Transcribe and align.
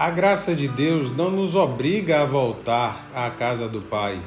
A 0.00 0.08
graça 0.08 0.54
de 0.54 0.66
Deus 0.66 1.14
não 1.14 1.30
nos 1.30 1.54
obriga 1.54 2.22
a 2.22 2.24
voltar 2.24 3.06
à 3.14 3.28
casa 3.28 3.68
do 3.68 3.82
Pai. 3.82 4.18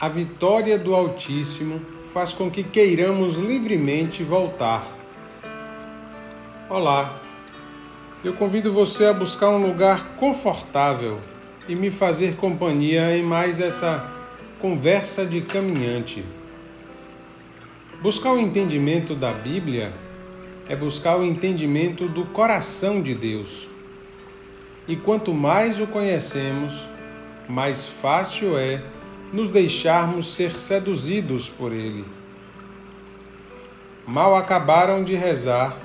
A 0.00 0.08
vitória 0.08 0.78
do 0.78 0.94
Altíssimo 0.94 1.78
faz 2.10 2.32
com 2.32 2.50
que 2.50 2.64
queiramos 2.64 3.36
livremente 3.36 4.24
voltar. 4.24 4.82
Olá, 6.70 7.20
eu 8.24 8.32
convido 8.32 8.72
você 8.72 9.04
a 9.04 9.12
buscar 9.12 9.50
um 9.50 9.66
lugar 9.66 10.16
confortável 10.16 11.20
e 11.68 11.74
me 11.74 11.90
fazer 11.90 12.36
companhia 12.36 13.14
em 13.14 13.22
mais 13.22 13.60
essa 13.60 14.10
conversa 14.58 15.26
de 15.26 15.42
caminhante. 15.42 16.24
Buscar 18.00 18.32
o 18.32 18.38
entendimento 18.38 19.14
da 19.14 19.34
Bíblia 19.34 19.92
é 20.66 20.74
buscar 20.74 21.18
o 21.18 21.24
entendimento 21.26 22.08
do 22.08 22.24
coração 22.24 23.02
de 23.02 23.14
Deus. 23.14 23.70
E 24.86 24.96
quanto 24.96 25.32
mais 25.32 25.78
o 25.78 25.86
conhecemos, 25.86 26.86
mais 27.48 27.88
fácil 27.88 28.58
é 28.58 28.82
nos 29.32 29.48
deixarmos 29.48 30.34
ser 30.34 30.52
seduzidos 30.52 31.48
por 31.48 31.72
ele. 31.72 32.04
Mal 34.06 34.34
acabaram 34.34 35.04
de 35.04 35.14
rezar, 35.14 35.76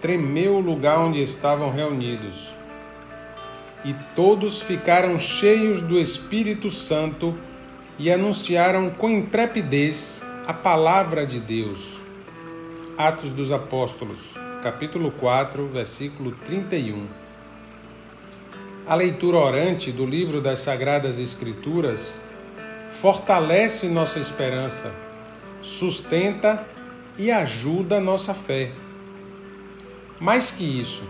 tremeu 0.00 0.54
o 0.54 0.60
lugar 0.60 0.98
onde 0.98 1.22
estavam 1.22 1.70
reunidos. 1.70 2.52
E 3.84 3.94
todos 4.16 4.62
ficaram 4.62 5.18
cheios 5.18 5.82
do 5.82 5.98
Espírito 5.98 6.70
Santo 6.70 7.36
e 7.98 8.10
anunciaram 8.10 8.90
com 8.90 9.10
intrepidez 9.10 10.22
a 10.46 10.54
palavra 10.54 11.26
de 11.26 11.38
Deus. 11.38 12.00
Atos 12.96 13.32
dos 13.32 13.52
Apóstolos, 13.52 14.34
capítulo 14.62 15.10
4, 15.12 15.66
versículo 15.68 16.32
31. 16.44 17.06
A 18.86 18.94
leitura 18.94 19.36
orante 19.36 19.92
do 19.92 20.04
livro 20.04 20.40
das 20.40 20.60
Sagradas 20.60 21.18
Escrituras 21.18 22.16
fortalece 22.88 23.88
nossa 23.88 24.18
esperança, 24.18 24.90
sustenta 25.62 26.66
e 27.16 27.30
ajuda 27.30 28.00
nossa 28.00 28.34
fé. 28.34 28.72
Mais 30.18 30.50
que 30.50 30.64
isso, 30.64 31.02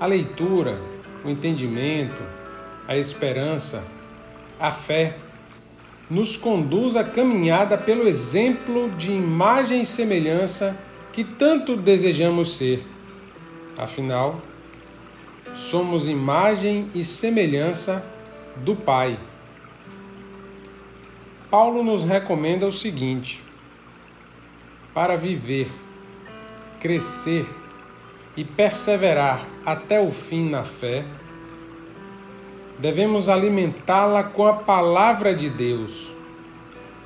a 0.00 0.06
leitura, 0.06 0.78
o 1.24 1.30
entendimento, 1.30 2.22
a 2.86 2.96
esperança, 2.96 3.84
a 4.58 4.70
fé 4.70 5.16
nos 6.10 6.36
conduz 6.36 6.96
à 6.96 7.04
caminhada 7.04 7.78
pelo 7.78 8.06
exemplo 8.06 8.90
de 8.90 9.10
imagem 9.10 9.82
e 9.82 9.86
semelhança 9.86 10.76
que 11.12 11.24
tanto 11.24 11.76
desejamos 11.76 12.56
ser. 12.56 12.84
Afinal, 13.76 14.42
somos 15.54 16.08
imagem 16.08 16.90
e 16.94 17.04
semelhança 17.04 18.04
do 18.56 18.74
Pai. 18.74 19.16
Paulo 21.48 21.84
nos 21.84 22.04
recomenda 22.04 22.66
o 22.66 22.72
seguinte: 22.72 23.40
para 24.92 25.16
viver, 25.16 25.70
crescer 26.80 27.46
e 28.36 28.44
perseverar 28.44 29.46
até 29.64 30.00
o 30.00 30.10
fim 30.10 30.50
na 30.50 30.64
fé, 30.64 31.04
devemos 32.78 33.28
alimentá-la 33.28 34.24
com 34.24 34.46
a 34.46 34.54
palavra 34.54 35.32
de 35.32 35.48
Deus. 35.48 36.12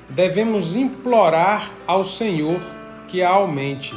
Devemos 0.09 0.75
implorar 0.75 1.71
ao 1.87 2.03
Senhor 2.03 2.61
que 3.07 3.23
a 3.23 3.29
aumente. 3.29 3.95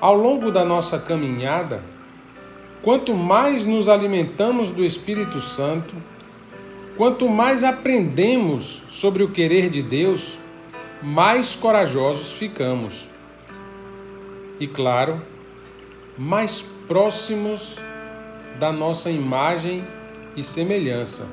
Ao 0.00 0.14
longo 0.14 0.50
da 0.50 0.64
nossa 0.64 0.98
caminhada, 0.98 1.82
quanto 2.82 3.14
mais 3.14 3.64
nos 3.64 3.88
alimentamos 3.88 4.70
do 4.70 4.84
Espírito 4.84 5.40
Santo, 5.40 5.94
quanto 6.96 7.28
mais 7.28 7.64
aprendemos 7.64 8.82
sobre 8.88 9.22
o 9.22 9.30
querer 9.30 9.68
de 9.68 9.82
Deus, 9.82 10.38
mais 11.02 11.54
corajosos 11.54 12.32
ficamos. 12.32 13.08
E 14.58 14.66
claro, 14.66 15.22
mais 16.16 16.62
próximos 16.88 17.78
da 18.58 18.72
nossa 18.72 19.10
imagem 19.10 19.84
e 20.34 20.42
semelhança. 20.42 21.26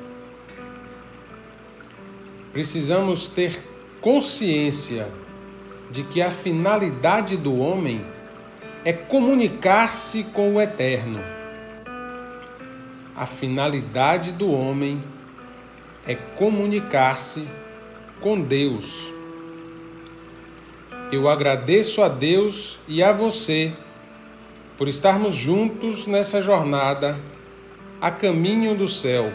Precisamos 2.52 3.28
ter 3.28 3.60
consciência 4.00 5.08
de 5.90 6.04
que 6.04 6.22
a 6.22 6.30
finalidade 6.30 7.36
do 7.36 7.58
homem 7.58 8.04
é 8.86 8.92
comunicar-se 8.92 10.22
com 10.32 10.54
o 10.54 10.60
Eterno. 10.60 11.18
A 13.16 13.26
finalidade 13.26 14.30
do 14.30 14.52
homem 14.52 15.02
é 16.06 16.14
comunicar-se 16.14 17.48
com 18.20 18.40
Deus. 18.40 19.12
Eu 21.10 21.28
agradeço 21.28 22.00
a 22.00 22.06
Deus 22.06 22.78
e 22.86 23.02
a 23.02 23.10
você 23.10 23.72
por 24.78 24.86
estarmos 24.86 25.34
juntos 25.34 26.06
nessa 26.06 26.40
jornada 26.40 27.18
a 28.00 28.12
caminho 28.12 28.76
do 28.76 28.86
céu. 28.86 29.32